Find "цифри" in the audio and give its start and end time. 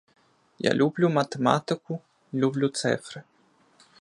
2.69-3.21